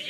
[0.00, 0.06] 十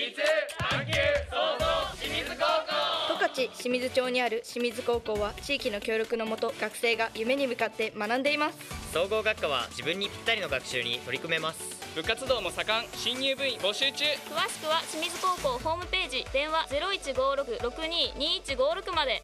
[3.15, 8.59] 勝清水町にある清水高校は地域の協力のもと学生が夢に向かって学んでいます。
[8.93, 11.81] 総合学科は自分にぴったりの学習に取り組めます。
[11.97, 12.67] 部活動も盛ん。
[12.95, 14.05] 新入部員募集中。
[14.05, 16.25] 詳しくは清水高校ホームページ。
[16.33, 19.23] 電話0156-622156まで。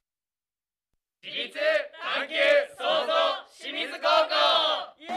[1.23, 1.63] 私立探
[2.27, 2.35] 究
[2.77, 3.13] 創造
[3.57, 4.09] 清水高校。
[4.99, 5.13] イエー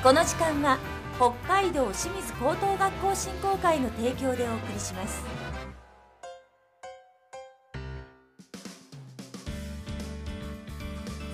[0.00, 0.78] イこの時間は
[1.20, 5.22] 北海道清水高等学校振興会の提供でお送りします。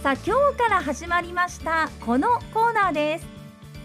[0.03, 3.27] さあ今日から始まりましたこのコーナーです。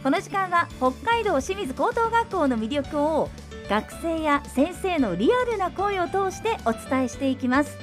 [0.02, 3.30] この時間は北海道清水高等学校の魅力を
[3.70, 7.78] 学生や先生のリアルな声を通してお伝えしていきます。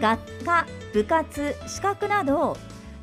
[0.00, 2.56] 学科部活資格など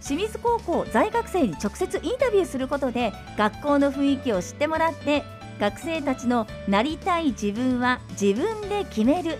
[0.06, 5.24] 清水高校在学生に直接インタビューすることで学校の雰囲気を知ってもらって
[5.60, 9.38] 学生たちのなりたい自分は自分で決める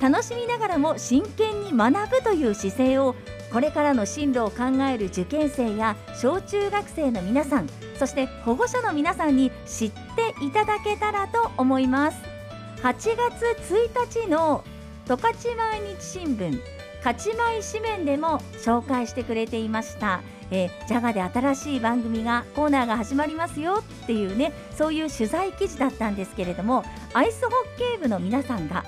[0.00, 3.14] 楽しみながらも真剣に学ぶという姿勢を
[3.52, 12.40] これからの進路を考える受験生や小中学生の皆さんそして保護者の皆さんに知っていただけたらと思います。
[12.82, 14.64] 8月1日の
[15.06, 16.79] 十勝毎日新聞。
[17.04, 20.20] 勝ち米紙面でも紹介してくれていました、
[20.50, 28.84] えー、ジャガで新しい番組がコーナーが始まりますよっていうねそういう取材記事だったんですけれどもアイスホッケー部の皆さんが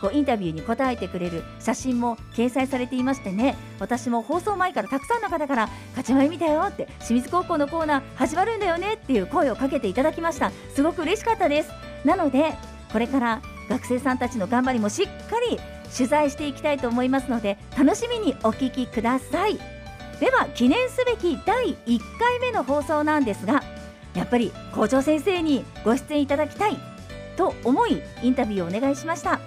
[0.00, 10.50] こうインタビューに答えてくれる写真も掲載されていましてね私も放送前からたくさんの方から勝ち米見たよって清水高校のコーナー始まるんだよねっていう声をかけていただきました。
[10.74, 11.70] すごく嬉しかったです。
[12.04, 12.54] なので
[12.92, 15.58] これから学生さんたちの頑張りもしっかり
[15.96, 19.58] 取材していきたいと思いますので楽しみにお聞きください。
[20.20, 23.62] では記念すべき第1回目の放送なんですが
[24.14, 26.78] やっぱり校長先生にご出演いただきたい
[27.36, 29.40] と思いインタビューをお願いしました。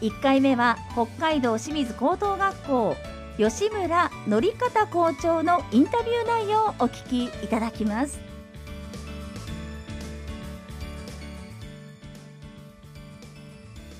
[0.00, 2.96] 1回目は北海道清水高等学校
[3.36, 8.37] 吉村則方校長のインタビュー内容をお聞きいただきます。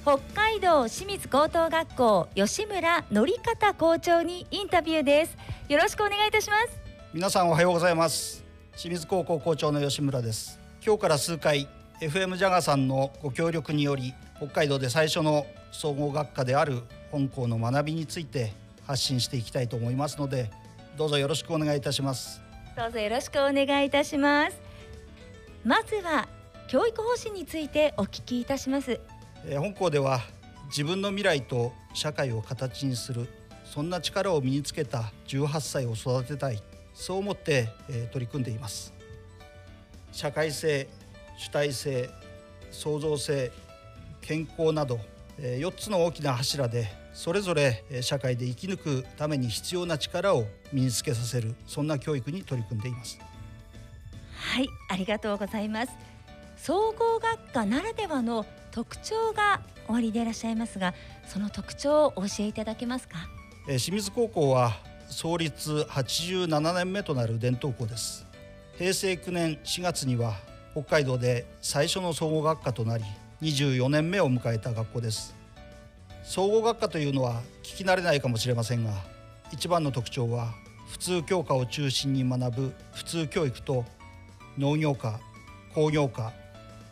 [0.08, 5.36] 北海道清水高等学校吉村則方校長にインタビューです。
[5.68, 6.80] よろしくお願いいたします
[7.12, 8.42] 皆さんおはようございます。
[8.74, 10.58] 清水高校校長の吉村です。
[10.82, 11.68] 今日から数回
[12.00, 18.54] FM ジャガさんのご協力により北海道で最初の総合学科である本校の学びについて
[18.86, 20.50] 発信していきたいと思いますので
[20.96, 22.40] どうぞよろしくお願いいたします。
[22.74, 24.58] どうぞよろしくお願いいたします。
[25.66, 26.26] まずは
[26.66, 28.98] 教育方針についてお聞きいたします
[29.58, 30.20] 本校では
[30.68, 33.28] 自分の未来と社会を形にする
[33.64, 36.62] そんな力を身につけた18歳を育てたい
[36.94, 37.68] そう思って
[38.12, 38.92] 取り組んでいます。
[40.12, 40.88] 社会性
[41.36, 42.10] 主体性
[42.70, 43.52] 創造性
[44.20, 44.98] 健康など
[45.38, 53.18] 4つの大きな柱でそれぞれ社会で生き抜くために必要な力を身につけさせるそんな教育に取り組んでいます。
[54.34, 55.92] はいありがとうございます。
[56.56, 58.44] 総合学科ならではの
[58.78, 60.94] 特徴がおありでいらっしゃいますが
[61.26, 63.16] その特徴をお教えいただけますか？
[63.66, 64.76] 清水高校は
[65.08, 68.24] 創立87年目となる伝統校です。
[68.76, 70.36] 平成9年4月には
[70.74, 73.04] 北海道で最初の総合学科となり
[73.42, 75.34] 24年目を迎えた学校です。
[76.22, 78.92] 総合学科というのは聞き慣れないかもしれませんが
[79.50, 80.54] 一番の特徴は
[80.88, 83.84] 普通教科を中心に学ぶ普通教育と
[84.56, 85.18] 農業科
[85.74, 86.32] 工業科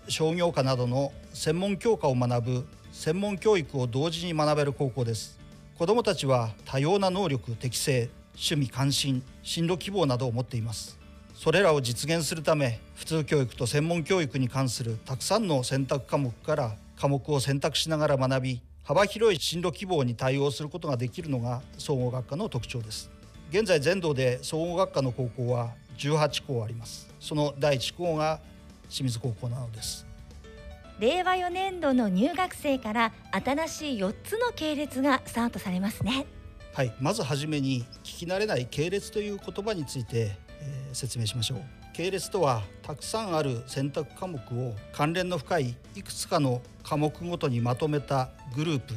[0.08, 5.38] 商業科などの専門教科を学ぶ専門教育を同時に学べる高校です。
[5.78, 10.98] 子どもたちは多様な能力適性趣味関心進路希望などを持っています。
[11.34, 23.10] それらを実現するため普通教育と専門教育に関するたくさんの選択科目から科目を選択しながら学び幅広い進路希望に対応することができるのが総合学科の特徴です。
[23.50, 27.08] 現在全道で総合学科の高校は18校あります。
[27.20, 28.40] その第1校が
[28.88, 30.06] 清水高校なのです。
[30.98, 36.26] 令和4年度の入学生から新しい4つの系列がスタートされますね。
[36.72, 41.58] はいまずはじめに聞き慣れない系列という言葉について、えー、説明しましょう。
[41.92, 48.94] 系列とはたくさんある選択科目を関連の深いいくつかの科目ごとにまとめたグループ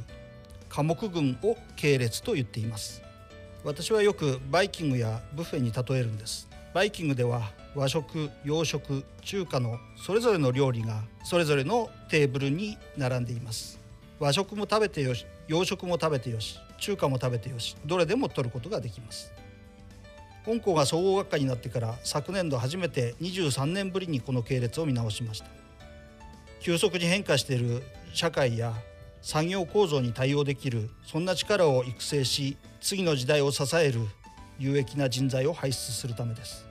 [0.67, 3.01] 科目群を系列と言っています。
[3.63, 6.49] 私はよくバイキングやブッフェに例えるんです。
[6.73, 13.79] バイキングでは和食洋食中華のそれぞれの料理がそれぞれのテーブルに並んでいます。
[14.19, 19.31] 和食も食べてよし洋食も食べてよし中華も食べてよしどれでも取ることができます。
[20.45, 25.47] 本校が総合学科になってから昨年度初めて23年ぶりにこの系列を見直しました。
[26.59, 27.81] 急速に変化している
[28.13, 28.73] 社会や
[29.21, 34.01] 産業構造に対応できるそんな力を育成し次の時代を支える
[34.57, 36.68] 有益な人材を輩出するためです。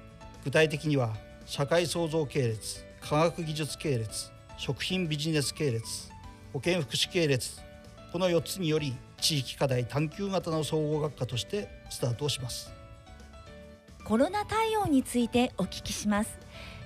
[0.49, 1.15] 具体的には
[1.45, 6.11] 社会創造系列科学技術系列食品ビジネス系列
[6.55, 7.61] 保健福祉系列
[8.11, 12.73] この4つにより地域課題探究型の総合学科としてスタートをします。
[14.05, 16.39] コロナ対応についてお聞きします。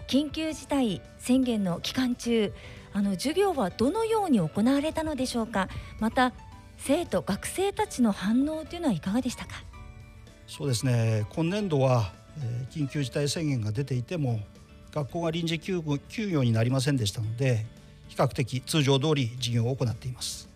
[0.09, 2.53] 緊急事態宣言の期間中
[2.93, 5.69] あの授業はどのように行われたのでしょうか？
[6.01, 6.33] また
[6.79, 9.63] 生徒学生たちの反応というのはいかがでしたか？
[10.49, 11.25] そうですね。
[11.31, 14.41] 今年度は、え、緊急事態宣言が出ていても
[14.93, 15.83] 学校が臨時休
[16.29, 17.65] 業になりませんでしたので
[18.09, 20.49] 比較的通常通り授業を行っています。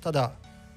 [0.00, 0.32] ただ、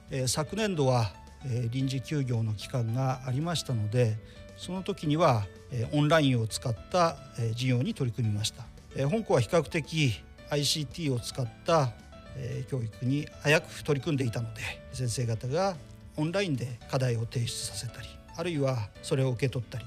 [0.09, 1.11] え、昨年度は、
[1.45, 4.17] え、臨時休業の期間がありましたので
[4.57, 8.63] その時には、え、オンラインを使った、えー、授業に取り組みました、
[8.95, 10.13] え、本校は比較的
[10.49, 11.93] ICT を使った、
[12.37, 14.61] え、教育に早く取り組んでいたので
[14.93, 15.75] 先生方が
[16.17, 19.85] オンラインで課題を提出させたりあるいはそれを受け取ったり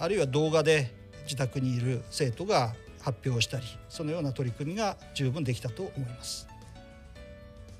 [0.00, 0.92] あるいは動画で
[1.24, 6.48] 自宅にいる生徒が発表したりそのような取り組みが十分できたと思います。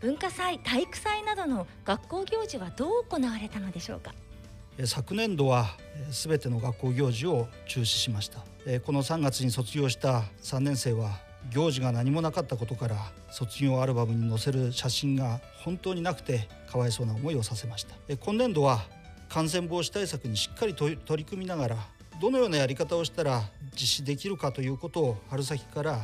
[0.01, 4.15] 文化祭体育祭などの学校行事はどう行われたのでしょうか？
[4.85, 5.77] 昨年度は
[6.11, 8.39] すべての学校行事を中止しました。
[8.85, 11.19] この3月に卒業した3年生は
[11.51, 12.97] 行事が何もなかったことから
[13.31, 17.95] 卒業アルバムに載せる写真が本当になくてかわいそうな思いをさせました。
[18.17, 18.83] 今年度は
[19.29, 21.77] 感染防止対策にしっかり取り組みながら
[22.21, 25.99] どのようなやり方をしたら実施できるかということを春先から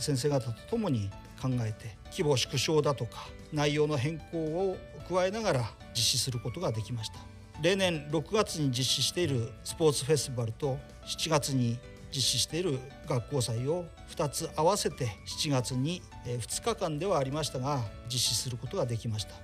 [0.00, 1.08] 先生方と共に
[1.40, 4.76] 考えて規模縮小だとか内容の変更を
[5.08, 7.20] 加えながら実施することができました。
[7.62, 10.76] 例年6月に実施しているスポーツフェスティバルと
[11.06, 11.78] 7月に
[12.10, 15.06] 実施している学校祭を2つ合わせて
[15.40, 19.34] 7月に2日間ではありましたが実施することができました。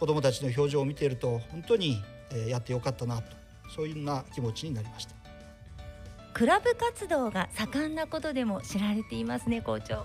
[0.00, 2.02] 子どもたちの表情を見ていると本当に
[2.48, 3.36] やってよかったなと
[3.74, 5.15] そういうような気持ちになりました。
[6.36, 10.04] クラブ活動が盛んなことでも知られていますね校長、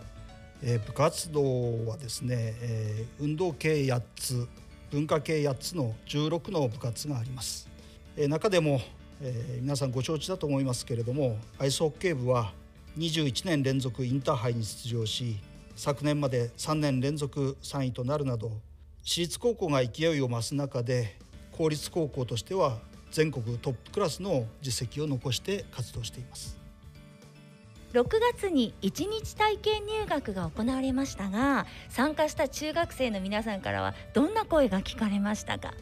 [0.64, 4.48] えー、部活動はですね、えー、運動系8つ
[4.92, 7.68] 文化系8つの16の部活があります、
[8.16, 8.80] えー、中でも、
[9.22, 12.54] えー、皆さんご承知だと思いますけれどもアイスホッケー部は
[12.98, 15.38] 21年連続インターハイに出場し
[15.76, 18.54] 昨年まで3年連続3位となるなど
[19.04, 21.18] 私立高校が勢いを増す中で
[21.52, 22.80] 公立高校としては
[23.12, 26.58] 全国トップクラスの実績を残して活動しています。
[27.94, 35.74] 6月に1日体験入学が行われましたが参加した中学生の皆さんからはどんな声が聞かれましたか？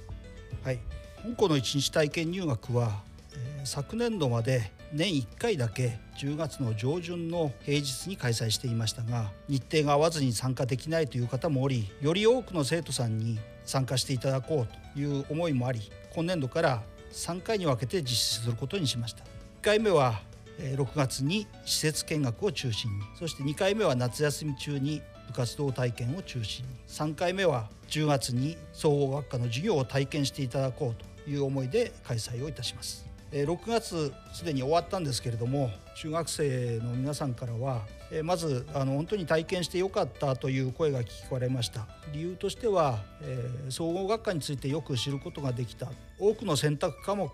[0.64, 0.80] はい。
[1.22, 3.04] 本校の1日体験入学は、
[3.34, 19.24] えー、昨年度まで年1回だけ10月の上旬の平日に開催していましたが日程が合わずに参加できないという方もおりより多くの生徒さんに参加していただこうという思いもあり今年度から3回に分けて実施することにしました。
[19.24, 19.26] 1
[19.62, 20.22] 回目は
[20.60, 33.09] 6月に施設見学を中心にそして2回目は夏休み中に部活動体験を中心に3回目は10月に総合学科の授業を体験していただこうという思いで開催をいたします。
[33.32, 37.82] 6月すでに終わったんですけれども中学生の皆さんからは
[38.24, 41.86] まずあの本当に体験してよかったという声が聞かれました。
[42.12, 45.90] 理由としては、え、総合学科についてよく知ることができた。
[46.18, 47.30] 多くの選択科目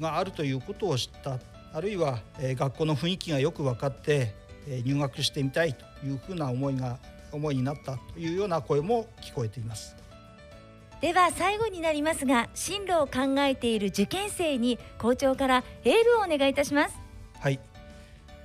[0.00, 1.38] があるということを知った。
[1.74, 4.34] あるいは、え、学校の雰囲気がよく分かって、
[4.66, 6.98] え、入学してみたいというふうな思いが
[7.32, 9.94] 思いになったというような声も聞こえています。
[11.04, 16.98] では最後になりますが進路を考えている受験生に校長からエールをお願いいたします。
[17.40, 17.60] はい、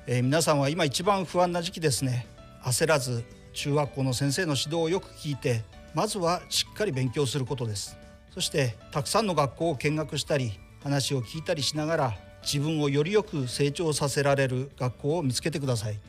[0.06, 2.28] えー、皆さんは今一番不安な時期ですね。
[2.62, 3.24] 焦らず
[3.54, 5.64] 中学校の先生の指導をよく聞いて
[5.94, 7.98] まずはしっかり勉強することです。
[8.34, 10.52] そしてたくさんの学校を見学したり
[10.84, 16.00] 話を聞いたりしながら自分をよりよく成長させられる学校を見つけてください。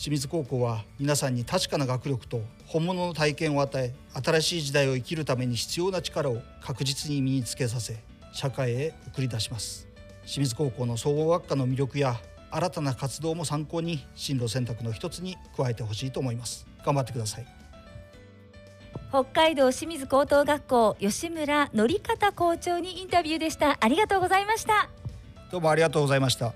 [0.00, 7.98] 清水高校は皆さんに確かな学力と本物の体験を与え新しい時代を生きるために必要な力を確実に身につけさせ
[8.32, 9.86] 社会へ送り出します。
[10.22, 12.16] 清水高校の総合学科の魅力や
[12.50, 16.66] 新たな活動も参考に進路選択の一つに加えてほしいと思います。
[16.82, 17.46] 頑張ってください。
[19.10, 23.76] 北海道清水高等学校吉村則方校長にインタビューでした。
[23.78, 24.88] ありがとうございました。
[25.50, 26.54] どうもありがとうございました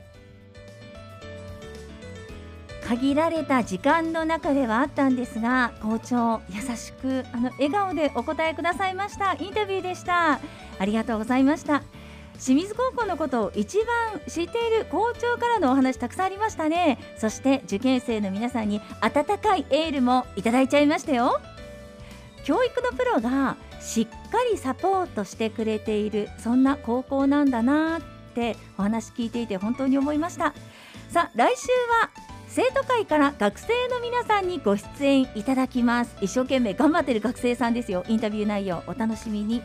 [2.87, 9.35] 限られた時間の中ではあったんですが校長優しくあの笑顔でお答えくださいました。
[9.35, 10.41] インタビューでした。
[10.79, 11.83] ありがとうございました。
[12.35, 16.99] 清水高校のことを一番知っている校長からのお話たくさんありましたね。
[17.17, 21.41] そして受験生の皆さんに温かいエールもいただいちゃいましたよ。
[22.45, 28.03] 教育のプロがしっかりサポートしてくれているそんな高校なんだなっ
[28.35, 30.53] てお話聞いていて本当に思いました。
[31.09, 31.69] さあ来週
[32.03, 36.15] は生徒会から学生の皆さんにご出演いただきます。
[36.21, 38.05] 一生懸命頑張ってる学生さんですよ。
[38.07, 39.61] インタビュー内容お楽しみに。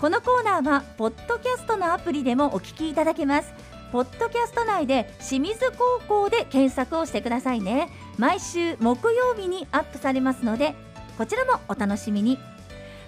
[0.00, 3.52] このコーナーはポッドキャストのアプリでもお聞きいただけます。
[3.92, 7.90] ポッドキャスト内で清水高校で検索をしてくださいね。
[8.16, 10.74] 毎週木曜日にアップされますので
[11.18, 12.38] こちらもお楽しみに。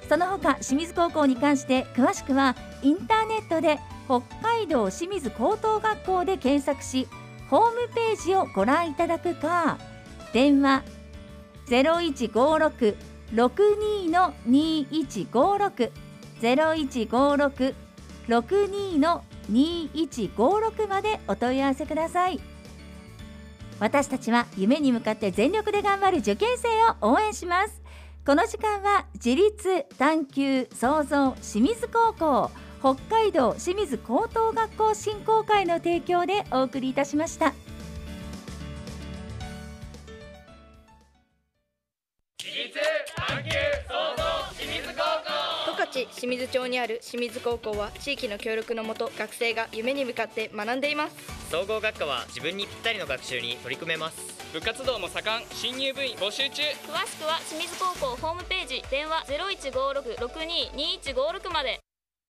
[0.06, 7.08] その他清水高校に関して詳しくはインターネットで北海道清水高等学校で検索し
[7.48, 9.78] ホームページをご覧いただくか
[10.32, 10.82] 電話
[11.66, 15.92] 0156-62の2156
[16.40, 22.40] 0156-62の2156までお問い合わせください。
[23.80, 26.68] 私たちは夢に向かって全力で頑張る受験生
[27.06, 27.82] を応援します。
[28.24, 32.50] この時間は自立探求創造清水高校。
[32.84, 37.54] 北海道清水高等学校振興会の提供でお送りいたしました。
[42.38, 42.50] 十
[45.78, 47.70] 勝清水町にある清水高校。
[47.70, 51.16] は地域の協力のもと学生が夢に向かって学んでいます
[51.50, 58.16] 総合学科は自分にぴったりの学習に取り組めます部活動も盛ん新入部員募集中詳しくは清水高校。
[58.16, 59.24] ホームページ電話
[61.12, 61.83] 0156-62-2156まで